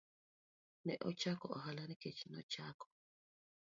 [0.85, 2.87] Ne ochako ohala nikech nachako.